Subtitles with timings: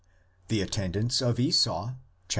[0.47, 1.95] The attendants of Esau (xxxii.